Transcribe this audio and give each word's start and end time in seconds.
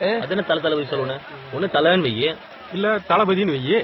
அது 0.00 0.32
என்ன 0.34 0.42
தலை 0.48 0.60
தளபதி 0.62 0.86
சொல்லணும் 0.90 1.22
ஒண்ணு 1.54 1.68
தலைவன் 1.70 2.04
வையே 2.08 2.30
இல்ல 2.72 2.88
தளபதின்னு 3.10 3.54
வையே 3.56 3.78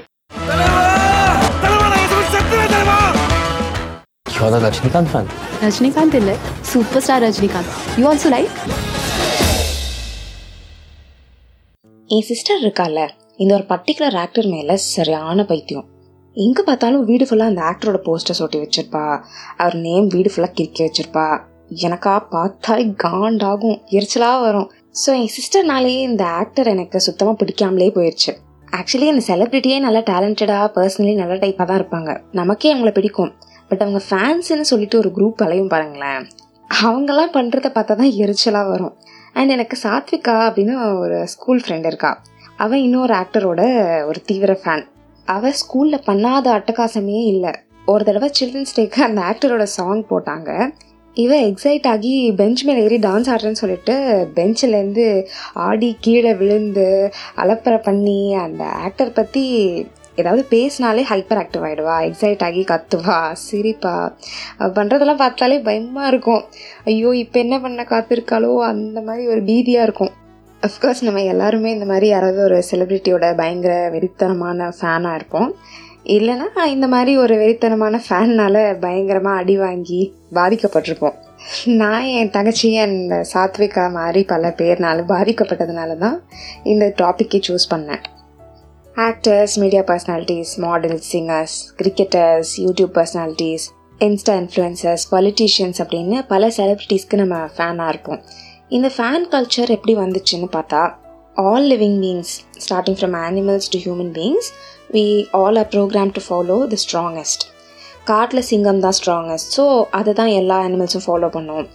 You're 4.35 4.51
the 4.53 4.59
Rajnikant 4.65 5.09
fan. 5.11 5.25
இல்ல 6.19 6.31
super 6.69 7.03
star 7.05 7.23
Rajinikanth. 7.23 7.71
You 7.99 8.03
also 8.11 8.29
like 8.35 8.55
N 12.09 12.25
sister 12.29 12.61
இருக்கால 12.63 12.97
இந்த 13.37 13.51
ஒரு 13.53 13.65
பர்டிகுலர் 13.71 14.17
ஆக்டர் 14.23 14.45
மேல 14.45 14.75
சரியான 14.75 15.43
பைத்தியம். 15.43 15.87
எங்க 16.33 16.63
பார்த்தாலும் 16.63 17.05
வீடு 17.05 17.27
ஃபுல்லா 17.29 17.47
அந்த 17.51 17.61
ஆக்டரோட 17.69 18.01
போஸ்டர்ஸ் 18.07 18.41
ஒட்டி 18.41 18.59
வச்சிருப்பா. 18.59 19.05
அவர் 19.57 19.77
நேம் 19.87 20.07
வீடு 20.07 20.31
ஃபுல்லா 20.33 20.49
கிறுக்கி 20.57 20.83
வச்சிருப்பா. 20.87 21.27
எனக்கா 21.87 22.15
பார்த்தாலே 22.29 22.85
காண்டாகும். 23.05 23.77
எரிச்சலா 23.97 24.31
வரும். 24.41 24.71
ஸோ 25.01 25.09
என் 25.19 25.31
சிஸ்டர்னாலேயே 25.35 26.01
இந்த 26.09 26.23
ஆக்டர் 26.41 26.67
எனக்கு 26.73 26.97
சுத்தமாக 27.05 27.35
பிடிக்காமலே 27.39 27.87
போயிடுச்சு 27.95 28.31
ஆக்சுவலி 28.77 29.07
அந்த 29.11 29.23
செலிப்ரிட்டியே 29.27 29.77
நல்லா 29.85 30.01
டேலண்டடாக 30.09 30.67
பர்சனலி 30.75 31.13
நல்ல 31.21 31.33
டைப்பாக 31.41 31.65
தான் 31.69 31.79
இருப்பாங்க. 31.79 32.11
நமக்கே 32.39 32.71
அவங்கள 32.73 32.91
பிடிக்கும். 32.97 33.31
பட் 33.69 33.83
அவங்க 33.85 33.99
ஃபேன்ஸ்னு 34.07 34.67
சொல்லிட்டு 34.71 34.97
ஒரு 35.01 35.09
குரூப் 35.17 35.43
அலையும் 35.45 35.71
பாருங்களேன். 35.73 36.23
அவங்கெல்லாம் 36.69 37.33
பண்ணுறத 37.37 37.67
பார்த்தா 37.75 37.95
தான் 38.01 38.15
எரிச்சலாக 38.23 38.71
வரும். 38.73 38.93
அண்ட் 39.39 39.53
எனக்கு 39.55 39.75
சாத்விகா 39.83 40.35
அப்படின்னு 40.47 40.75
ஒரு 41.03 41.17
ஸ்கூல் 41.33 41.61
ஃப்ரெண்ட் 41.63 41.87
இருக்கா. 41.91 42.11
அவன் 42.63 42.81
இன்னொரு 42.87 43.13
ஆக்டரோட 43.21 43.61
ஒரு 44.09 44.19
தீவிர 44.29 44.51
ஃபேன் 44.63 44.85
அவள் 45.27 45.59
ஸ்கூலில் 45.61 46.05
பண்ணாத 46.09 46.47
அட்டகாசமே 46.57 47.19
இல்லை. 47.33 47.53
ஒரு 47.91 48.03
தடவை 48.07 48.29
சில்ட்ரன்ஸ் 48.37 48.75
டேக்கு 48.77 48.99
அந்த 49.07 49.21
ஆக்டரோட 49.31 49.65
சாங் 49.77 50.03
போட்டாங்க. 50.11 50.51
இவன் 51.23 51.43
எக்ஸைட் 51.49 51.87
ஆகி 51.91 52.13
பெஞ்ச் 52.39 52.61
மேலே 52.67 52.79
ஏறி 52.85 52.97
டான்ஸ் 52.97 53.29
ஆடுறேன்னு 53.33 53.61
சொல்லிட்டு 53.61 53.93
பெஞ்சிலேருந்து 54.35 55.05
ஆடி 55.67 55.89
கீழே 56.05 56.33
விழுந்து 56.33 56.87
அலப்பறை 57.43 57.79
பண்ணி 57.83 58.17
அந்த 58.45 58.63
ஆக்டர் 58.87 59.17
பற்றி 59.19 59.43
ஏதாவது 60.21 60.43
பேசினாலே 60.49 61.05
ஹைப்பர் 61.11 61.39
ஆக்டிவ் 61.41 61.63
ஆகிடுவா 61.67 61.95
எக்ஸைட் 62.09 62.43
ஆகி 62.43 62.61
கத்துவா 62.71 63.17
சிரிப்பா. 63.45 63.95
பண்ணுறதெல்லாம் 64.77 65.21
பார்த்தாலே 65.23 65.57
பயமாக 65.69 66.07
இருக்கும். 66.07 66.43
ஐயோ 66.83 67.09
இப்போ 67.23 67.39
என்ன 67.39 67.55
பண்ண 67.59 67.83
காத்திருக்காளோ 67.89 68.51
அந்த 68.71 69.01
மாதிரி 69.01 69.25
ஒரு 69.27 69.41
பீதியாக 69.41 69.87
இருக்கும். 69.87 70.13
அஃப்கோர்ஸ் 70.63 71.01
நம்ம 71.01 71.23
எல்லாருமே 71.33 71.71
இந்த 71.71 71.85
மாதிரி 71.85 72.07
யாராவது 72.07 72.39
ஒரு 72.43 72.59
செலிப்ரிட்டியோட 72.71 73.25
பயங்கர 73.41 73.73
வெறித்தனமான 73.95 74.69
ஃபேனாக 74.77 75.19
இருப்போம். 75.19 75.51
இல்லைன்னா 76.13 76.63
இந்த 76.73 76.87
மாதிரி 76.87 77.11
ஒரு 77.17 77.35
வெறித்தனமான 77.41 77.99
ஃபேன்னால் 78.07 78.59
பயங்கரமாக 78.79 79.41
அடி 79.41 79.55
வாங்கி 79.57 80.01
பாதிக்கப்பட்டிருப்போம். 80.37 81.15
நான் 81.79 82.05
என் 82.17 82.31
தங்கச்சி 82.35 82.69
அண்ட் 82.83 83.13
சாத்விகா 83.31 83.85
மாதிரி 83.95 84.21
பல 84.23 84.53
பேர்னால 84.59 85.05
பாதிக்கப்பட்டதுனால 85.13 85.97
தான் 86.03 86.17
இந்த 86.63 86.85
டாப்பிக்கை 87.01 87.39
சூஸ் 87.47 87.65
பண்ணேன். 87.73 88.03
Actors 88.95 89.55
media 89.61 89.81
personalities 89.87 90.53
models 90.65 91.07
singers 91.13 91.55
cricketers 91.79 92.51
YouTube 92.65 92.93
personalities 92.97 93.65
Insta 94.07 94.35
influencers 94.41 95.05
politicians 95.13 95.81
அப்படின்னு 95.83 96.19
பல 96.27 96.47
செலிப்ரிட்டிஸ்க்கு 96.57 97.19
நம்ம 97.23 97.37
ஃபேனாக 97.57 97.93
இருப்போம். 97.93 98.21
இந்த 98.69 98.87
ஃபேன் 98.97 99.27
கல்ச்சர் 99.33 99.73
எப்படி 99.77 99.95
வந்துச்சுன்னு 100.03 100.49
பார்த்தா 100.57 100.83
all 101.35 101.65
living 101.71 101.97
means 101.99 102.31
starting 102.59 102.97
from 102.97 103.15
animals 103.21 103.67
to 103.71 103.79
human 103.79 104.11
beings 104.13 104.47
we 104.93 105.03
all 105.39 105.57
are 105.57 105.69
program 105.73 106.11
to 106.11 106.21
follow 106.25 106.57
the 106.71 106.77
strongest 106.83 107.43
காட்டில் 108.05 108.45
சிங்கம் 108.49 108.79
தான் 108.79 108.95
ஸ்ட்ராங்கஸ்ட் 108.97 109.51
ஸோ 109.55 109.63
அதை 109.91 110.11
தான் 110.13 110.31
எல்லா 110.33 110.57
அனிமல்ஸும் 110.65 111.05
ஃபாலோ 111.05 111.29
பண்ணும் 111.29 111.67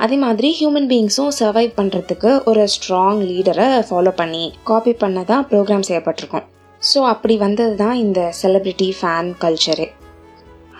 அதே 0.00 0.16
மாதிரி 0.16 0.48
ஹியூமன் 0.58 0.88
பீயிங்ஸும் 0.90 1.32
சர்வைவ் 1.38 1.72
பண்ணுறதுக்கு 1.78 2.32
ஒரு 2.46 2.64
ஸ்ட்ராங் 2.74 3.22
லீடரை 3.28 3.68
ஃபாலோ 3.88 4.12
பண்ணி 4.18 4.44
காப்பி 4.64 4.94
பண்ண 4.98 5.22
தான் 5.24 5.46
ப்ரோக்ராம் 5.50 5.86
செய்யப்பட்டிருக்கோம் 5.88 6.46
ஸோ 6.82 6.98
அப்படி 7.06 7.36
வந்தது 7.36 7.74
தான் 7.76 7.96
இந்த 7.96 8.20
செலிப்ரிட்டி 8.40 8.88
ஃபேன் 8.98 9.30
கல்ச்சரு 9.40 9.86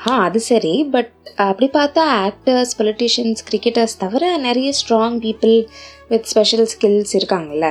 ஆ 0.03 0.15
அது 0.25 0.41
சரி 0.49 0.75
பட் 0.91 1.13
அப்படி 1.45 1.67
பார்த்தா 1.77 2.03
ஆக்டர்ஸ் 2.27 2.77
பொலிட்டிஷியன்ஸ் 2.79 3.43
கிரிக்கெட்டர்ஸ் 3.49 3.97
தவிர 3.99 4.25
நிறைய 4.39 4.71
strong 4.73 5.19
people 5.23 5.57
with 6.11 6.29
special 6.29 6.69
skills 6.75 7.15
இருக்காங்கல்ல 7.19 7.69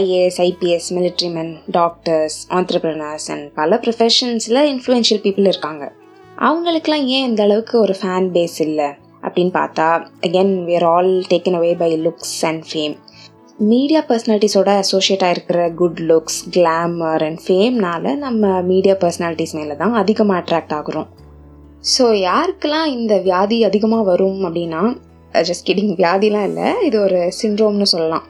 IAS 0.00 0.38
IPS 0.46 0.88
military 0.96 1.28
men 1.36 1.52
doctors 1.78 2.38
entrepreneurs 2.58 3.26
and 3.34 3.46
பல 3.60 3.80
ப்ரொஃபஷன்ஸில் 3.84 4.62
இன்ஃப்ளூயன்ஷியல் 4.72 5.22
பீப்புள் 5.26 5.50
இருக்காங்க. 5.52 5.84
அவங்களுக்குலாம் 6.48 7.06
ஏன் 7.16 7.28
இந்த 7.30 7.42
அளவுக்கு 7.46 7.76
ஒரு 7.84 7.94
ஃபேன் 8.00 8.28
பேஸ் 8.36 8.58
இல்லை? 8.66 8.88
அப்படின்னு 9.26 9.52
பார்த்தா 9.60 9.86
again 10.26 10.52
we're 10.68 10.86
all 10.94 11.12
taken 11.32 11.56
away 11.60 11.72
by 11.82 11.90
looks 12.06 12.36
and 12.50 12.64
fame 12.70 12.96
media 13.70 14.00
பர்சனாலிட்டிஸோட 14.08 14.70
associate 14.82 15.24
இருக்கிற 15.34 15.62
குட் 15.80 16.00
லுக்ஸ் 16.10 16.38
கிளாமர் 16.54 17.22
அண்ட் 17.26 17.40
ஃபேம்னால 17.46 18.14
நம்ம 18.26 18.52
மீடியா 18.70 18.94
பர்சனாலிட்டிஸ் 19.02 19.54
மேலே 19.58 19.74
தான் 19.82 19.94
அதிகமாக 20.02 20.38
அட்ராக்ட் 20.40 20.74
ஆகுறோம். 20.78 21.08
ஸோ 21.94 22.04
யாருக்கெல்லாம் 22.28 22.88
இந்த 22.96 23.14
வியாதி 23.26 23.58
அதிகமாக 23.68 24.06
வரும் 24.10 24.40
அப்படின்னா 24.46 24.82
ஜஸ்ட் 25.48 25.68
கிடிங் 25.68 25.92
வியாதிலாம் 26.00 26.46
இல்லை 26.50 26.68
இது 26.86 26.96
ஒரு 27.06 27.20
சிண்ட்ரோம்னு 27.40 27.88
சொல்லலாம். 27.94 28.24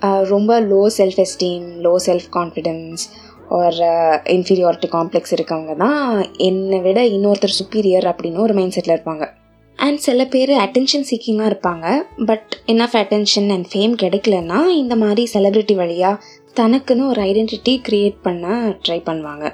ரொம்ப 0.00 0.60
low 0.60 0.90
self 0.98 1.24
esteem 1.24 1.66
low 1.82 1.94
self 2.06 2.28
confidence 2.32 3.04
ஒரு 3.48 3.86
இன்ஃபீரியாரிட்டி 4.24 4.88
காம்ப்ளெக்ஸ் 4.90 5.34
இருக்கவங்க 5.36 5.76
தான் 5.76 6.26
என்னை 6.36 6.80
விட 6.80 7.04
இன்னொருத்தர் 7.04 7.58
சுப்பீரியர் 7.58 8.12
அப்படின்னு 8.12 8.36
ஒரு 8.36 8.54
மைண்ட் 8.54 8.76
செட்டில் 8.76 8.94
இருப்பாங்க. 8.94 9.30
அண்ட் 9.76 9.98
சில 9.98 10.24
பேர் 10.24 10.50
அட்டென்ஷன் 10.50 11.06
சீக்கிங்காக 11.10 11.50
இருப்பாங்க. 11.52 11.96
But 12.26 12.62
enough 12.66 12.96
attention 13.02 13.48
and 13.48 13.66
fame 13.74 13.94
கிடைக்கலன்னா 14.02 14.66
இந்த 14.66 14.96
மாதிரி 14.96 15.30
செலிப்ரிட்டி 15.34 15.74
வழியாக 15.74 16.24
தனக்குன்னு 16.54 17.08
ஒரு 17.08 17.22
ஐடென்டிட்டி 17.22 17.80
க்ரியேட் 17.88 18.16
பண்ண 18.22 18.46
ட்ரை 18.88 19.00
பண்ணுவாங்க. 19.08 19.52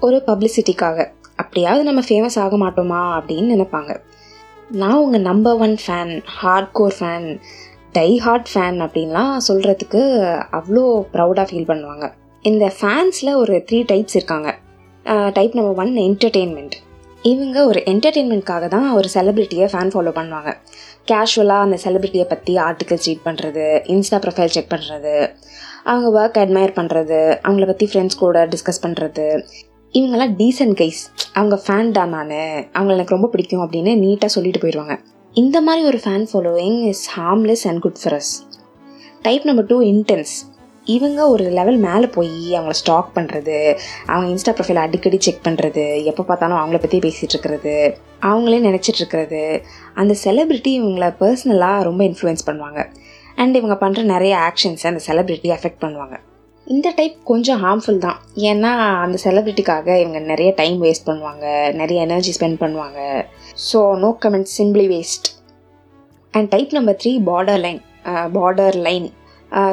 ஒரு 0.00 0.22
பப்ளிசிட்டிக்காக 0.26 1.06
அப்படியாவது 1.36 1.84
நம்ம 1.84 2.00
ஃபேமஸ் 2.00 2.38
ஆக 2.38 2.56
மாட்டோமா 2.56 3.00
அப்படின்னு 3.18 3.52
நினைப்பாங்க. 3.54 4.00
நான் 4.70 4.96
உங்கள் 4.96 5.20
number 5.20 5.56
one 5.56 5.76
fan 5.86 6.20
hardcore 6.72 6.94
fan 6.98 7.40
die 7.96 8.10
hard 8.24 8.48
fan 8.52 8.78
அப்படின்லாம் 8.84 9.32
சொல்கிறதுக்கு 9.48 10.02
அவ்வளோ 10.58 10.84
ப்ரௌடாக 11.14 11.46
ஃபீல் 11.48 11.68
பண்ணுவாங்க. 11.70 12.04
இந்த 12.44 12.64
ஃபேன்ஸில் 12.78 13.30
ஒரு 13.42 13.54
த்ரீ 13.68 13.78
டைப்ஸ் 13.90 14.16
இருக்காங்க. 14.18 14.48
டைப் 15.36 15.54
நம்பர் 15.58 15.78
ஒன் 15.82 15.92
என்டர்டெயின்மெண்ட் 16.08 16.76
இவங்க 17.24 17.58
ஒரு 17.70 17.80
என்டர்டெயின்மெண்ட்காக 17.92 18.68
தான் 18.74 18.88
ஒரு 18.98 19.08
செலிப்ரிட்டியை 19.14 19.66
ஃபேன் 19.72 19.92
ஃபாலோ 19.94 20.12
பண்ணுவாங்க. 20.18 20.50
கேஷுவலாக 21.10 21.66
அந்த 21.66 21.76
செலிப்ரிட்டியை 21.84 22.26
பற்றி 22.32 22.52
ஆர்டிகல்ஸ் 22.68 23.06
ரீட் 23.08 23.24
பண்ணுறது 23.28 23.64
இன்ஸ்டா 23.94 24.18
ப்ரொஃபைல் 24.24 24.54
செக் 24.56 24.72
பண்ணுறது 24.74 25.14
அவங்க 25.92 26.08
ஒர்க் 26.18 26.38
அட்மையர் 26.42 26.76
பண்ணுறது 26.80 27.20
அவங்கள 27.46 27.66
பற்றி 27.70 27.86
ஃப்ரெண்ட்ஸ் 27.92 28.20
கூட 28.22 28.46
டிஸ்கஸ் 28.54 28.84
பண்ணுறது 28.84 29.26
இவங்கெல்லாம் 29.94 30.34
டீசன்ட் 30.40 30.76
கைஸ் 30.80 31.02
அவங்க 31.32 31.56
ஃபேன் 31.64 31.90
தான் 31.98 32.14
நான். 32.16 32.32
அவங்கள 32.76 32.94
எனக்கு 32.98 33.16
ரொம்ப 33.16 33.28
பிடிக்கும் 33.34 33.64
அப்படின்னு 33.64 33.92
நீட்டாக 34.04 34.30
சொல்லிட்டு 34.36 34.62
போயிடுவாங்க 34.62 34.94
இந்த 35.34 35.60
மாதிரி 35.60 35.86
ஒரு 35.86 35.98
fan 35.98 36.26
following 36.32 36.76
is 36.88 37.10
harmless 37.16 37.62
and 37.68 37.80
good 37.80 37.96
for 38.02 38.14
us 38.14 38.32
type 39.22 39.44
number 39.44 39.66
two 39.66 39.80
intense 39.82 40.34
இவங்க 40.84 41.28
ஒரு 41.28 41.44
லெவல் 41.44 41.76
மேலே 41.76 42.06
போய் 42.06 42.56
அவங்கள 42.56 42.70
ஸ்டாக் 42.70 43.08
பண்ணுறது 43.14 43.56
அவங்க 44.06 44.26
இன்ஸ்டா 44.34 44.52
ப்ரொஃபைல் 44.58 44.80
அடிக்கடி 44.84 45.16
செக் 45.18 45.40
பண்ணுறது 45.44 46.04
எப்போ 46.04 46.22
பார்த்தாலும் 46.22 46.58
அவங்கள 46.58 46.78
பற்றி 46.78 46.98
பேசிகிட்டு 46.98 47.34
இருக்கிறது 47.36 47.74
அவங்களே 48.20 48.60
நினச்சிட்டு 48.68 49.00
இருக்கிறது. 49.02 49.42
அந்த 49.94 50.14
செலிப்ரிட்டி 50.24 50.72
இவங்கள 50.80 51.08
பர்சனலாக 51.20 51.82
ரொம்ப 51.82 52.04
இன்ஃப்ளூயன்ஸ் 52.04 52.46
பண்ணுவாங்க. 52.46 52.82
அண்ட் 53.36 53.56
இவங்க 53.56 53.88
பண்ணுற 53.88 54.02
நிறைய 54.02 54.36
ஆக்ஷன்ஸை 54.48 54.86
அந்த 54.86 55.02
செலிப்ரிட்டி 55.08 55.50
அஃபெக்ட் 55.56 55.82
பண்ணுவாங்க. 55.84 56.16
இந்த 56.72 56.88
டைப் 56.98 57.16
கொஞ்சம் 57.30 57.60
ஹார்ம்ஃபுல் 57.64 57.98
தான். 58.04 58.18
ஏன்னா 58.50 58.70
அந்த 59.04 59.16
செலிப்ரிட்டிக்காக 59.24 59.86
இவங்க 60.02 60.20
நிறைய 60.30 60.50
டைம் 60.60 60.76
வேஸ்ட் 60.84 61.08
பண்ணுவாங்க 61.08 61.44
நிறைய 61.80 61.98
எனர்ஜி 62.06 62.32
ஸ்பெண்ட் 62.36 62.60
பண்ணுவாங்க. 62.62 63.00
So 63.68 63.80
no 64.04 64.10
comment 64.24 64.50
simply 64.58 64.86
waste 64.94 65.28
and 66.34 66.50
type 66.54 66.72
number 66.76 66.98
three 67.02 67.12
borderline 67.66 67.80
borderline 68.86 69.08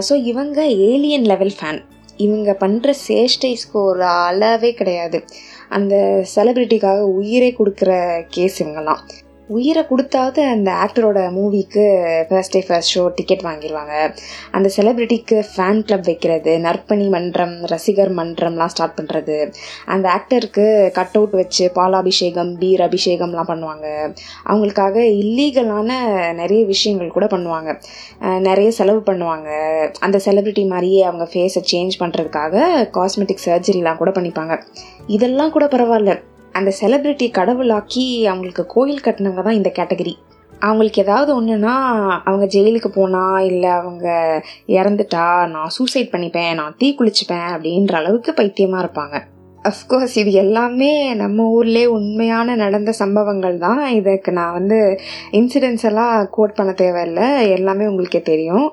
so 0.08 0.14
இவங்க 0.32 0.60
ஏலியன் 0.90 1.28
லெவல் 1.32 1.56
ஃபேன் 1.60 1.82
இவங்க 2.26 2.52
பண்ணுற 2.64 2.94
சேஷ்டைஸ்க்கு 3.08 3.78
ஒரு 3.90 4.04
அளவே 4.26 4.72
கிடையாது. 4.80 5.20
அந்த 5.78 5.96
செலிப்ரிட்டிக்காக 6.36 7.02
உயிரே 7.20 7.50
கொடுக்குற 7.60 7.92
கேஸ் 8.36 8.58
இவங்கெல்லாம் 8.64 9.02
உயிரை 9.58 9.84
கொடுத்தாவது 9.90 10.42
அந்த 10.54 10.70
ஆக்டரோட 10.84 11.20
மூவிக்கு 11.38 11.84
first 12.30 12.56
day 12.56 12.62
first 12.68 12.94
show 12.96 13.04
ticket 13.20 13.46
வாங்கிடுவாங்க 13.48 13.96
அந்த 14.52 14.68
செலிப்ரிட்டிக்கு 14.78 15.38
ஃபேன் 15.52 15.82
கிளப் 15.88 16.08
வைக்கிறது 16.10 16.54
நற்பணி 16.68 17.08
மன்றம் 17.16 17.56
ரசிகர் 17.74 18.14
மன்றம்லாம் 18.20 18.72
ஸ்டார்ட் 18.74 18.98
பண்ணுறது 19.00 19.38
அந்த 19.86 20.06
ஆக்டருக்கு 20.18 20.66
கட் 20.98 21.18
அவுட் 21.20 21.36
வச்சு 21.42 21.66
பாலாபிஷேகம் 21.80 22.52
பீர் 22.62 22.84
அபிஷேகம்லாம் 22.88 23.50
பண்ணுவாங்க. 23.52 23.88
அவங்களுக்காக 24.52 24.96
இல்லீகலான 25.22 25.90
நிறைய 26.42 26.62
விஷயங்கள் 26.66 27.16
கூட 27.18 27.26
பண்ணுவாங்க. 27.26 27.70
நிறைய 28.48 28.72
செலவு 28.80 29.02
பண்ணுவாங்க. 29.12 29.50
அந்த 30.00 30.20
செலிப்ரிட்டி 30.26 30.66
மாதிரியே 30.68 31.02
அவங்க 31.04 31.28
ஃபேஸை 31.34 31.64
சேஞ்ச் 31.74 32.00
பண்ணுறதுக்காக 32.02 32.66
காஸ்மெட்டிக் 32.98 33.46
சர்ஜரிலாம் 33.46 34.02
கூட 34.02 34.12
பண்ணிப்பாங்க. 34.18 34.56
இதெல்லாம் 35.08 35.56
கூட 35.58 35.66
பரவாயில்ல. 35.66 36.14
அந்த 36.54 36.70
செலிப்ரிட்டி 36.82 37.28
கடவுளாக்கி 37.32 38.06
அவங்களுக்கு 38.26 38.66
கோயில் 38.68 39.06
கட்டினவங்க 39.06 39.44
தான் 39.44 39.60
இந்த 39.60 39.72
கேட்டகரி 39.80 40.14
அவங்களுக்கு 40.62 41.02
ஏதாவது 41.02 41.42
ஒன்றுனா 41.42 41.76
அவங்க 42.30 42.46
ஜெயிலுக்கு 42.46 42.90
போனா 42.94 43.24
இல்லை 43.42 43.70
அவங்க 43.70 44.08
இறந்துட்டா 44.68 45.26
நான் 45.54 45.74
சூசைட் 45.78 46.12
பண்ணிப்பேன் 46.12 46.52
நான் 46.54 46.76
தீ 46.78 46.96
குளிச்சுப்பேன் 47.00 47.48
அப்படின்ற 47.54 47.96
அளவுக்கு 47.96 48.34
பைத்தியமாக 48.34 48.84
இருப்பாங்க. 48.86 49.18
அஃப்கோர்ஸ் 49.70 50.18
இது 50.18 50.32
எல்லாமே 50.32 50.92
நம்ம 51.14 51.44
ஊர்லேயே 51.56 51.86
உண்மையான 51.86 52.56
நடந்த 52.56 52.92
சம்பவங்கள் 52.92 53.58
தான். 53.58 53.82
இதுக்கு 54.00 54.32
நான் 54.32 54.52
வந்து 54.52 54.80
இன்சிடென்ட்ஸ் 55.40 55.88
எல்லாம் 55.90 56.30
கோட் 56.32 56.56
பண்ண 56.56 56.72
தேவையில்லை. 56.84 57.28
எல்லாமே 57.58 57.88
உங்களுக்கே 57.88 58.22
தெரியும். 58.22 58.68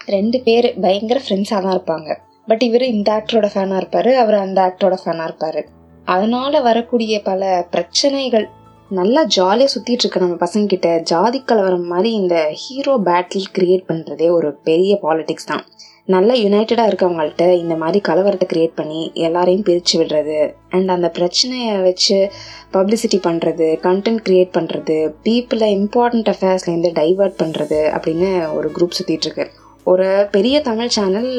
ரெண்டு 0.00 0.40
பேர் 0.46 0.68
பயங்கர 0.80 1.20
ஃப்ரெண்ட்ஸாக 1.24 1.60
தான் 1.64 1.76
இருப்பாங்க. 1.76 2.10
பட் 2.48 2.62
இவர் 2.62 2.84
இந்த 2.94 3.08
ஆக்டரோட 3.18 3.48
ஃபேனாக 3.54 3.80
இருப்பார். 3.82 4.10
அவர் 4.22 4.38
அந்த 4.44 4.58
ஆக்டரோட 4.68 4.96
ஃபேனாக 5.04 5.28
இருப்பார். 5.28 5.60
அதனால் 6.08 6.60
வரக்கூடிய 6.60 7.22
பல 7.22 7.66
பிரச்சனைகள் 7.70 8.46
நல்லா 8.90 9.24
ஜாலியாக 9.24 9.72
சுற்றிட்டு 9.72 10.04
இருக்க 10.04 10.20
நம்ம 10.20 10.36
பசங்கக்கிட்ட 10.40 11.02
ஜாதி 11.02 11.38
கலவரம் 11.38 11.86
மாதிரி 11.86 12.10
இந்த 12.12 12.48
ஹீரோ 12.54 12.98
பேட்டில் 12.98 13.48
கிரியேட் 13.52 13.88
பண்ணுறதே 13.90 14.28
ஒரு 14.30 14.48
பெரிய 14.64 14.98
பாலிடிக்ஸ் 15.02 15.44
தான். 15.44 15.64
நல்லா 16.08 16.34
யுனைட்டடாக 16.34 16.88
இருக்கவங்கள்ட்ட 16.88 17.44
இந்த 17.58 17.74
மாதிரி 17.76 18.00
கலவரத்தை 18.00 18.46
கிரியேட் 18.48 18.76
பண்ணி 18.76 19.12
எல்லாரையும் 19.14 19.62
பிரித்து 19.62 19.98
விடுறது 19.98 20.38
அண்ட் 20.70 20.90
அந்த 20.90 21.08
பிரச்சனையை 21.08 21.80
வச்சு 21.80 22.18
பப்ளிசிட்டி 22.72 23.20
பண்ணுறது 23.20 23.68
கண்டென்ட் 23.82 24.22
க்ரியேட் 24.22 24.56
பண்ணுறது 24.56 25.12
பீப்புளை 25.26 25.70
இம்பார்ட்டண்ட் 25.70 26.28
அஃபேர்ஸ்லேருந்து 26.28 26.92
டைவர்ட் 26.92 27.36
பண்ணுறது 27.38 27.80
அப்படின்னு 27.92 28.52
ஒரு 28.54 28.70
குரூப் 28.70 28.98
சுற்றிட்டுருக்கு 29.00 29.46
ஒரு 29.84 30.28
பெரிய 30.30 30.60
தமிழ் 30.60 30.88
சேனல் 30.88 31.32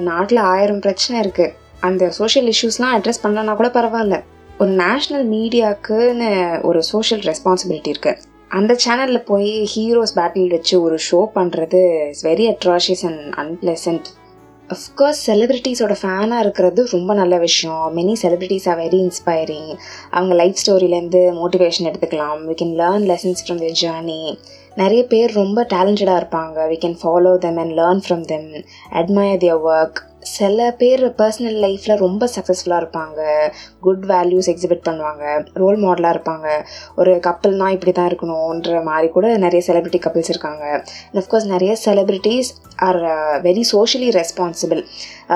நாட்டில் 0.00 0.42
ஆயிரம் 0.46 0.80
பிரச்சனை 0.80 1.20
இருக்குது 1.20 1.54
அந்த 1.80 2.10
சோஷியல் 2.10 2.52
இஷ்யூஸ்லாம் 2.52 2.94
அட்ரஸ் 2.96 3.22
பண்ணலன்னா 3.22 3.56
கூட 3.56 3.68
பரவாயில்ல. 3.68 4.22
ஒரு 4.58 4.70
நேஷ்னல் 4.70 5.26
மீடியாவுக்குன்னு 5.34 6.62
ஒரு 6.62 6.82
சோஷியல் 6.82 7.22
ரெஸ்பான்சிபிலிட்டி 7.22 7.92
இருக்குது 7.92 8.20
அந்த 8.48 8.76
சேனலில் 8.84 9.24
போய் 9.24 9.68
ஹீரோஸ் 9.76 10.14
பேட்டில் 10.14 10.48
வச்சு 10.48 10.82
ஒரு 10.82 10.98
ஷோ 11.10 11.26
பண்ணுறது 11.34 12.06
it's 12.06 12.26
very 12.26 12.54
atrocious 12.54 13.04
and 13.08 13.22
unpleasant 13.34 14.04
of course 14.68 15.20
செலிப்ரிட்டிஸோட 15.26 15.94
ஃபேனாக 16.02 16.38
இருக்கிறது 16.38 16.88
ரொம்ப 16.90 17.14
நல்ல 17.14 17.38
விஷயம். 17.38 17.96
Many 17.96 18.14
celebrities 18.22 18.68
are 18.68 18.78
very 18.78 18.98
inspiring 19.04 19.76
அவங்க 20.10 20.34
லைஃப் 20.34 20.56
ஸ்டோரியிலேருந்து 20.66 21.22
மோட்டிவேஷன் 21.40 21.88
எடுத்துக்கலாம். 21.90 22.40
We 22.48 22.56
can 22.62 22.74
learn 22.82 23.06
lessons 23.12 23.44
from 23.46 23.62
the 23.64 23.72
journey 23.86 24.38
நிறைய 24.74 25.06
பேர் 25.06 25.32
ரொம்ப 25.32 25.66
டேலண்டடாக 25.74 26.20
இருப்பாங்க. 26.22 26.58
We 26.72 26.78
can 26.84 26.98
follow 27.02 27.38
them 27.38 27.56
and 27.56 27.72
learn 27.72 28.02
from 28.08 28.24
them 28.24 28.50
admire 28.92 29.40
their 29.44 29.64
work 29.72 30.06
சில 30.20 30.74
பேர் 30.78 31.02
பர்சனல் 31.20 31.58
லைஃப்பில் 31.64 31.96
ரொம்ப 31.96 32.28
சக்ஸஸ்ஃபுல்லாக 32.34 32.82
இருப்பாங்க. 32.82 33.20
குட் 33.80 34.04
வேல்யூஸ் 34.04 34.48
எக்ஸிபிட் 34.52 34.86
பண்ணுவாங்க. 34.88 35.24
ரோல் 35.54 35.78
மாடலாக 35.84 36.14
இருப்பாங்க. 36.16 36.48
ஒரு 36.96 37.12
கப்பல்னால் 37.26 37.74
இப்படி 37.76 37.92
தான் 37.92 38.08
இருக்கணுன்ற 38.10 38.82
மாதிரி 38.82 39.08
கூட 39.08 39.36
நிறைய 39.36 39.62
செலிப்ரிட்டி 39.68 40.00
கப்பிள்ஸ் 40.06 40.32
இருக்காங்க. 40.34 40.64
அண்ட் 41.12 41.22
அஃப்கோர்ஸ் 41.22 41.48
நிறைய 41.54 41.76
celebrities 41.84 42.50
are 42.76 43.00
very 43.46 43.64
socially 43.72 44.10
responsible 44.20 44.82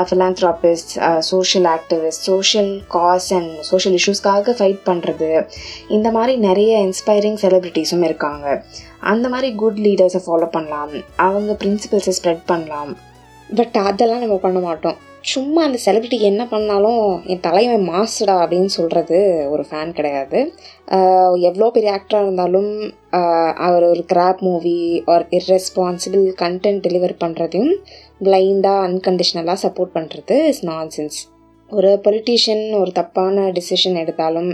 philanthropist 0.08 1.18
social 1.18 1.68
activist 1.76 2.26
social 2.30 2.82
cause 2.88 3.34
and 3.34 3.60
social 3.60 3.98
இஷ்யூஸ்க்காக 4.00 4.54
fight 4.58 4.82
பண்ணுறது 4.90 5.46
இந்த 5.88 6.10
மாதிரி 6.10 6.36
நிறைய 6.48 6.72
இன்ஸ்பைரிங் 6.88 7.38
செலிப்ரிட்டிஸும் 7.44 8.04
இருக்காங்க. 8.04 8.64
அந்த 8.98 9.28
மாதிரி 9.28 9.54
குட் 9.54 9.78
லீடர்ஸை 9.78 10.20
ஃபாலோ 10.26 10.46
பண்ணலாம். 10.46 10.92
அவங்க 11.16 11.56
பிரின்சிபல்ஸை 11.64 12.14
ஸ்ப்ரெட் 12.20 12.44
பண்ணலாம். 12.46 12.96
பட் 13.58 13.76
அதெல்லாம் 13.88 14.22
நம்ம 14.24 14.36
பண்ண 14.44 14.58
மாட்டோம். 14.66 14.98
சும்மா 15.32 15.60
அந்த 15.66 15.78
செலிபிரிட்டி 15.84 16.18
என்ன 16.28 16.42
பண்ணாலும் 16.52 17.02
என் 17.32 17.42
தலைவன் 17.46 17.84
மாசுடா 17.90 18.34
அப்படின்னு 18.42 18.70
சொல்கிறது 18.76 19.18
ஒரு 19.52 19.64
ஃபேன் 19.68 19.92
கிடையாது. 19.98 20.38
எவ்வளோ 21.48 21.68
பெரிய 21.76 21.90
ஆக்டராக 21.96 22.26
இருந்தாலும் 22.26 22.70
அவர் 23.66 23.84
ஒரு 23.90 24.02
crap 24.12 24.40
movie 24.48 24.78
or 25.14 25.26
irresponsible 25.38 26.26
content 26.42 26.82
deliver 26.86 27.14
பண்ணுறதையும் 27.22 27.72
பிளைண்டாக 28.26 28.86
அன்கண்டிஷ்னலாக 28.88 29.58
சப்போர்ட் 29.66 29.94
பண்ணுறது 29.98 30.36
இஸ் 30.52 30.64
நான்சென்ஸ் 30.72 31.20
ஒரு 31.70 31.90
பொலிட்டீஷியன் 32.06 32.64
ஒரு 32.78 32.90
தப்பான 32.98 33.44
டிசிஷன் 33.58 33.94
எடுத்தாலும் 34.00 34.50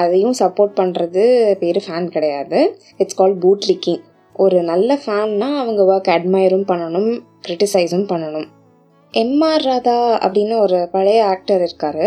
அதையும் 0.00 0.36
சப்போர்ட் 0.40 0.74
பண்ணுறது 0.80 1.24
பேர் 1.60 1.80
ஃபேன் 1.86 2.08
கிடையாது. 2.16 2.60
இட்ஸ் 3.02 3.18
கால் 3.20 3.36
பூட் 3.44 3.66
லிக்கிங் 3.70 4.02
ஒரு 4.44 4.58
நல்ல 4.70 4.90
ஃபேன்னா 5.02 5.48
அவங்க 5.62 5.82
ஒர்க் 5.92 6.10
அட்மையரும் 6.14 6.68
பண்ணணும் 6.70 7.10
க்ரிட்டிசைஸும் 7.46 8.08
பண்ணணும். 8.12 8.48
எம்ஆர் 9.14 9.64
ராதா 9.68 9.98
அப்படின்னு 10.24 10.56
ஒரு 10.64 10.78
பழைய 10.94 11.20
ஆக்டர் 11.32 11.62
இருக்கார். 11.66 12.04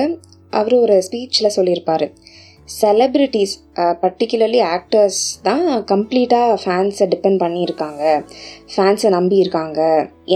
அவர் 0.59 0.75
ஒரு 0.83 0.95
ஸ்பீச்சில் 1.07 1.55
சொல்லியிருப்பார். 1.57 2.05
செலப்ரிட்டிஸ் 2.79 3.53
பர்டிகுலர்லி 4.01 4.59
ஆக்டர்ஸ் 4.73 5.21
தான் 5.47 5.63
கம்ப்ளீட்டாக 5.91 6.57
ஃபேன்ஸை 6.63 7.05
டிபெண்ட் 7.13 7.39
பண்ணியிருக்காங்க. 7.43 8.03
ஃபேன்ஸை 8.73 9.09
நம்பி 9.15 9.37
இருக்காங்க 9.43 9.79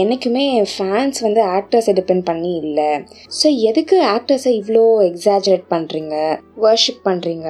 என்றைக்குமே 0.00 0.46
ஃபேன்ஸ் 0.72 1.20
வந்து 1.26 1.42
ஆக்டர்ஸை 1.58 1.94
டிபெண்ட் 1.98 2.26
பண்ணி 2.30 2.52
இல்லை. 2.62 2.90
ஸோ 3.38 3.46
எதுக்கு 3.70 3.98
ஆக்டர்ஸை 4.14 4.54
இவ்வளோ 4.60 4.84
எக்ஸாஜரேட் 5.10 5.66
பண்ணுறீங்க 5.74 6.16
வர்ஷிப் 6.66 7.04
பண்ணுறீங்க 7.08 7.48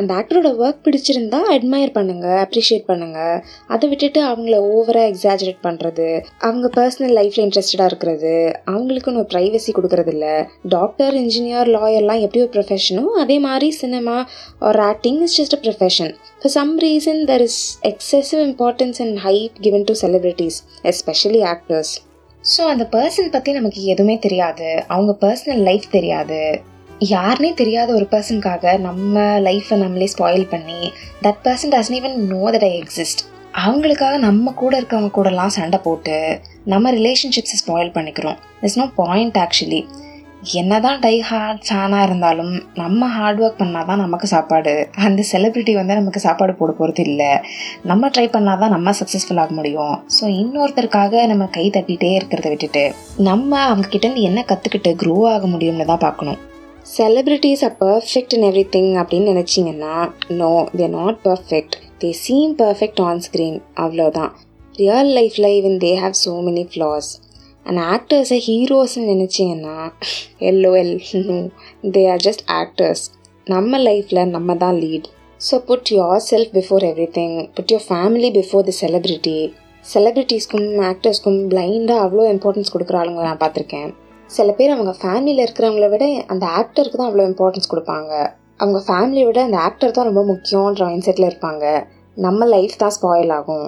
அந்த 0.00 0.10
ஆக்டரோட 0.18 0.50
ஒர்க் 0.62 0.82
பிடிச்சிருந்தா 0.86 1.38
அட்மையர் 1.54 1.92
பண்ணுங்கள் 1.96 2.38
அப்ரிஷியேட் 2.44 2.86
பண்ணுங்க. 2.90 3.18
அதை 3.74 3.88
விட்டுட்டு 3.90 4.20
அவங்கள 4.30 4.56
ஓவராக 4.72 5.10
எக்ஸாஜரேட் 5.12 5.60
பண்ணுறது 5.66 6.08
அவங்க 6.46 6.70
பர்சனல் 6.78 7.14
லைஃப்பில் 7.18 7.44
இன்ட்ரெஸ்டடாக 7.46 7.90
இருக்கிறது 7.92 8.32
அவங்களுக்குன்னு 8.72 9.20
ஒரு 9.22 9.30
ப்ரைவசி 9.34 9.72
கொடுக்கறதில்ல. 9.78 10.26
டாக்டர் 10.76 11.16
இன்ஜினியர் 11.22 11.70
லாயர்லாம் 11.76 12.24
எப்படி 12.26 12.42
ஒரு 12.44 12.52
ப்ரொஃபஷனோ 12.56 13.04
அதே 13.24 13.38
மாதிரி 13.48 13.70
சினிமா 13.82 14.16
ஒரு 14.70 14.82
acting 14.92 15.20
is 15.26 15.36
just 15.40 15.56
a 15.58 15.62
profession 15.66 16.12
for 16.40 16.54
some 16.58 16.74
reason 16.86 17.22
there 17.32 17.46
is 17.48 17.60
excessive 17.92 18.42
importance 18.48 19.00
and 19.06 19.18
hype 19.28 19.56
given 19.66 19.86
to 19.90 19.96
celebrities 20.04 20.58
especially 20.92 21.42
actors 21.54 21.94
so 22.44 22.62
அந்த 22.70 22.84
பர்சன் 22.94 23.34
பற்றி 23.34 23.50
நமக்கு 23.52 23.82
எதுவுமே 23.92 24.16
தெரியாது. 24.24 24.68
அவங்க 24.94 25.12
பர்சனல் 25.22 25.62
லைஃப் 25.68 25.86
தெரியாது. 25.90 26.40
யாருனே 27.12 27.48
தெரியாத 27.60 27.90
ஒரு 27.98 28.06
பர்சனுக்காக 28.12 28.74
நம்ம 28.84 29.22
லைஃப்பை 29.46 29.76
நம்மளே 29.82 30.06
ஸ்பாயில் 30.12 30.44
பண்ணி 30.52 30.80
that 31.24 31.40
person 31.46 31.72
doesn't 31.74 31.96
even 31.98 32.14
know 32.32 32.42
that 32.54 32.66
I 32.68 32.72
exist 32.82 33.22
அவங்களுக்காக 33.62 34.14
நம்ம 34.26 34.52
கூட 34.60 34.72
இருக்கவங்க 34.80 35.10
கூடலாம் 35.16 35.54
சண்டை 35.56 35.78
போட்டு 35.86 36.16
நம்ம 36.72 36.92
ரிலேஷன்ஷிப்ஸை 36.98 37.58
ஸ்பாயில் 37.60 37.94
பண்ணிக்கிறோம். 37.96 38.38
இட்ஸ் 38.62 38.78
நோ 38.80 38.86
பாயிண்ட் 39.02 39.38
ஆக்சுவலி 39.44 39.80
என்னதான் 40.60 40.98
டை 41.04 41.14
ஹார்ட் 41.28 41.60
ஃபேனாக 41.66 42.06
இருந்தாலும் 42.08 42.54
நம்ம 42.80 43.06
ஹார்ட் 43.16 43.38
ஒர்க் 43.44 43.60
பண்ணால் 43.60 43.86
தான் 43.90 44.02
நமக்கு 44.04 44.26
சாப்பாடு. 44.32 44.74
அந்த 45.06 45.20
செலிப்ரிட்டி 45.32 45.74
வந்து 45.80 45.98
நமக்கு 46.00 46.24
சாப்பாடு 46.26 46.54
போட 46.58 46.72
போகிறது 46.80 47.04
இல்லை. 47.10 47.30
நம்ம 47.90 48.10
ட்ரை 48.14 48.26
பண்ணால் 48.34 48.60
தான் 48.62 48.74
நம்ம 48.76 48.94
சக்ஸஸ்ஃபுல் 49.00 49.40
ஆக 49.44 49.54
முடியும். 49.60 49.94
ஸோ 50.16 50.24
இன்னொருத்தருக்காக 50.42 51.26
நம்ம 51.32 51.46
கை 51.58 51.66
தட்டிகிட்டே 51.76 52.10
இருக்கிறத 52.18 52.50
விட்டுட்டு 52.54 52.84
நம்ம 53.30 53.60
அவங்கக்கிட்டேருந்து 53.68 54.26
என்ன 54.30 54.42
கற்றுக்கிட்டு 54.50 54.92
க்ரோ 55.02 55.16
ஆக 55.34 55.46
முடியும்னு 55.54 55.90
தான் 55.92 56.04
பார்க்கணும். 56.08 56.40
Celebrities 56.84 57.62
are 57.64 57.76
perfect 57.78 58.32
in 58.32 58.42
everything 58.68 58.92
அப்படின்னு 59.00 59.32
நினச்சிங்கன்னா 59.32 59.94
no 60.28 60.66
they're 60.76 60.90
not 60.90 61.18
perfect 61.24 61.76
they 61.98 62.10
seem 62.10 62.54
perfect 62.56 63.00
on 63.00 63.20
screen 63.20 63.58
அவ்வளோதான் 63.74 64.32
ரியல் 64.74 65.12
லைஃப்பில் 65.18 65.48
even 65.50 65.78
they 65.78 65.92
have 65.96 66.12
so 66.12 66.32
many 66.42 66.64
flaws 66.72 67.10
and 67.66 67.78
ஆக்டர்ஸை 67.78 68.38
ஹீரோஸ்ன்னு 68.46 69.08
நினச்சிங்கன்னா 69.14 69.76
எல்லோ 70.38 70.72
L 70.76 70.94
no 71.24 71.38
they 71.90 72.10
are 72.10 72.20
just 72.20 72.44
actors 72.52 73.04
நம்ம 73.46 73.78
லைஃப்பில் 73.78 74.30
நம்ம 74.30 74.54
தான் 74.56 74.78
lead 74.78 75.08
so 75.40 75.56
put 75.58 75.90
yourself 76.30 76.52
before 76.52 76.84
everything 77.10 77.48
put 77.54 77.70
your 77.70 77.86
family 77.88 78.30
before 78.30 78.64
the 78.64 78.76
celebrity 78.80 79.38
செலிப்ரிட்டிஸ்க்கும் 79.84 80.70
ஆக்டர்ஸ்க்கும் 80.84 81.40
பிளைண்டாக 81.48 82.04
அவ்வளோ 82.04 82.24
இம்பார்ட்டன்ஸ் 82.30 82.72
கொடுக்குற 82.74 82.98
ஆளுங்க 83.00 83.22
நான் 83.22 83.40
பார்த்துருக்கேன். 83.40 83.90
சில 84.30 84.50
பேர் 84.58 84.74
அவங்க 84.74 84.92
ஃபேமிலியில் 85.00 85.42
இருக்கிறவங்கள 85.44 85.88
விட 85.92 86.04
அந்த 86.32 86.44
ஆக்டருக்கு 86.60 86.98
தான் 86.98 87.10
அவ்வளோ 87.10 87.26
இம்பார்ட்டன்ஸ் 87.30 87.70
கொடுப்பாங்க. 87.72 88.12
அவங்க 88.62 88.78
ஃபேமிலியை 88.88 89.26
விட 89.28 89.40
அந்த 89.48 89.58
ஆக்டர் 89.68 89.96
தான் 89.96 90.08
ரொம்ப 90.10 90.22
முக்கியன்ற 90.32 90.82
மைண்ட் 90.88 91.06
செட்டில் 91.06 91.28
இருப்பாங்க. 91.30 91.64
நம்ம 92.16 92.46
லைஃப் 92.54 92.76
தான் 92.82 92.94
ஸ்பாயில் 92.96 93.32
ஆகும். 93.38 93.66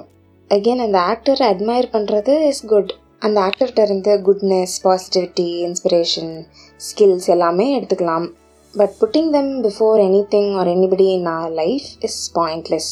அகெயின் 0.51 0.83
அந்த 0.85 0.99
ஆக்டரை 1.11 1.45
அட்மையர் 1.53 1.93
பண்ணுறது 1.95 2.33
இஸ் 2.49 2.65
குட் 2.71 2.91
அந்த 3.25 3.37
ஆக்டர்கிட்ட 3.47 3.81
இருந்து 3.87 4.11
குட்னஸ் 4.27 4.75
பாசிட்டிவிட்டி 4.85 5.47
இன்ஸ்பிரேஷன் 5.67 6.33
ஸ்கில்ஸ் 6.79 7.29
எல்லாமே 7.35 7.65
எடுத்துக்கலாம். 7.77 8.27
But 8.75 8.93
putting 9.01 9.31
them 9.35 9.51
before 9.65 9.99
anything 10.33 10.51
or 10.59 10.69
anybody 10.75 11.07
in 11.17 11.29
our 11.35 11.51
life 11.61 11.89
is 12.07 12.19
pointless 12.39 12.91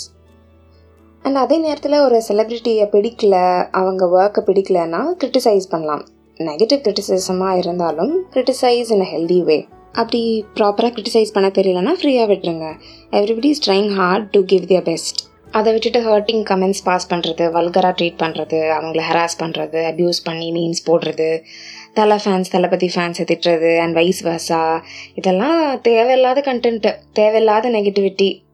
and 1.26 1.40
அதே 1.44 1.58
நேரத்தில் 1.66 2.04
ஒரு 2.08 2.18
செலிப்ரிட்டியை 2.28 2.88
பிடிக்கல 2.96 3.36
அவங்க 3.80 4.06
ஒர்க்கை 4.18 4.42
பிடிக்கலன்னா 4.50 5.02
க்ரிட்டிசைஸ் 5.22 5.68
பண்ணலாம். 5.72 6.04
நெகட்டிவ் 6.40 6.82
கிரிட்டிசிசமாக 6.82 7.58
இருந்தாலும் 7.58 8.26
கிரிட்டிசைஸ் 8.34 8.90
இன் 8.92 9.02
அ 9.02 9.08
ஹெல்தி 9.12 9.44
வே 9.44 9.68
அப்படி 9.92 10.46
ப்ராப்பராக 10.56 10.92
கிரிட்டிசைஸ் 10.94 11.34
பண்ண 11.34 11.48
தெரியலனா 11.48 11.94
ஃப்ரீயாக 12.00 12.28
விட்டுருங்க. 12.32 12.76
Everybody 13.12 13.46
is 13.46 13.70
trying 13.70 13.90
hard 13.94 14.30
to 14.32 14.46
give 14.46 14.66
their 14.66 14.84
best 14.84 15.34
அதை 15.52 15.74
விட்டுட்டு 15.74 16.00
ஹர்ட்டிங் 16.02 16.44
கமெண்ட்ஸ் 16.50 16.84
பாஸ் 16.84 17.10
பண்ணுறது 17.12 17.52
வல்கராக 17.52 17.96
ட்ரீட் 18.00 18.18
பண்ணுறது 18.18 18.60
அவங்கள 18.72 19.02
ஹராஸ் 19.10 19.40
பண்ணுறது 19.40 19.80
அப்யூஸ் 19.92 20.24
பண்ணி 20.26 20.52
மீன்ஸ் 20.52 20.92
போடுறது 20.92 21.42
தலை 21.94 22.18
ஃபேன்ஸ் 22.18 22.52
தளபதி 22.52 22.88
ஃபேன்ஸை 22.96 23.26
திட்டுறது 23.26 23.80
அண்ட் 23.80 23.94
வைஸ் 23.94 24.24
வர்ஸா 24.24 24.82
இதெல்லாம் 25.14 25.82
தேவையில்லாத 25.82 26.42
கண்டென்ட்டு 26.42 26.96
தேவையில்லாத 27.14 27.70
நெகட்டிவிட்டி 27.70 28.45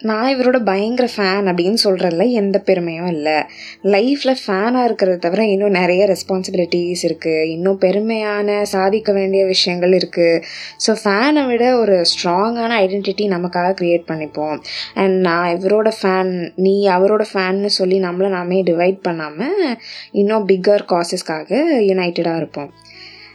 நான் 0.00 0.32
இவரோட 0.34 0.58
பயங்கர 0.62 1.08
ஃபேன் 1.14 1.46
அப்படின்னு 1.50 1.78
சொல்கிறதுல 1.84 2.30
எந்த 2.30 2.58
பெருமையும் 2.58 3.06
இல்லை. 3.06 3.38
லைஃப்பில் 3.84 4.40
ஃபேனாக 4.42 4.84
இருக்கிறத 4.88 5.16
தவிர 5.16 5.46
இன்னும் 5.46 5.70
நிறைய 5.70 6.02
ரெஸ்பான்சிபிலிட்டிஸ் 6.06 7.02
இருக்குது 7.08 7.48
இன்னும் 7.48 7.78
பெருமையான 7.78 8.62
சாதிக்க 8.62 9.12
வேண்டிய 9.12 9.44
விஷயங்கள் 9.46 9.92
இருக்குது 9.92 10.42
ஸோ 10.86 10.94
ஃபேனை 11.02 11.46
விட 11.46 11.76
ஒரு 11.76 12.04
ஸ்ட்ராங்கான 12.12 12.76
ஐடென்டிட்டி 12.84 13.26
நமக்காக 13.34 13.74
க்ரியேட் 13.80 14.08
பண்ணிப்போம். 14.10 14.56
அண்ட் 14.94 15.18
நான் 15.20 15.52
இவரோட 15.56 15.92
ஃபேன் 16.00 16.52
நீ 16.54 16.88
அவரோட 16.88 17.24
ஃபேன்னு 17.32 17.66
சொல்லி 17.66 17.98
நம்மளை 17.98 18.28
நாமே 18.28 18.62
டிவைட் 18.62 19.00
பண்ணாமல் 19.02 19.76
இன்னும் 20.12 20.46
பிக்கர் 20.46 20.90
காசஸ்க்காக 20.94 21.50
யுனைட்டடாக 21.90 22.36
இருப்போம். 22.36 22.70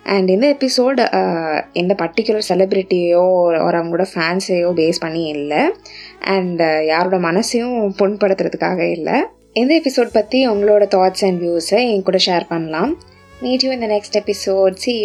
அண்ட் 0.04 0.30
இந்த 0.30 0.56
எபிசோட் 0.58 1.00
எந்த 1.74 1.94
பர்டிகுலர் 2.02 2.48
செலிப்ரிட்டியோ 2.50 3.24
ஒரு 3.66 3.78
அவங்களோட 3.80 4.06
ஃபேன்ஸையோ 4.14 4.72
பேஸ் 4.80 5.00
பண்ணி 5.00 5.24
இல்லை. 5.28 5.62
அண்ட் 6.20 6.62
uh, 6.62 6.86
யாரோட 6.86 7.18
மனசையும் 7.30 7.78
புண்படுத்துறதுக்காக 8.02 8.80
இல்லை. 8.90 9.18
இந்த 9.54 9.82
எபிசோட் 9.82 10.12
பற்றி 10.12 10.50
உங்களோட 10.50 10.84
தாட்ஸ் 10.96 11.26
அண்ட் 11.26 11.42
வியூஸை 11.44 11.82
என் 11.94 12.04
கூட 12.04 12.20
ஷேர் 12.26 12.46
பண்ணலாம். 12.48 12.94
மீட் 13.42 13.64
யூ 13.64 13.72
இந்த 13.72 13.88
நெக்ஸ்ட் 13.88 14.20
எபிசோட் 14.24 14.76
சி 14.76 14.96